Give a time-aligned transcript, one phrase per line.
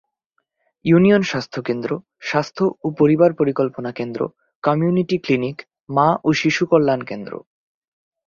[0.85, 1.91] Union স্বাস্থ্যকেন্দ্র,
[2.21, 4.21] স্বাস্থ্য ও পরিবার পরিকল্পনা কেন্দ্র,
[4.63, 5.57] কমিউনিটি ক্লিনিক,
[5.89, 7.33] মা ও শিশু কল্যাণ কেন্দ্র,।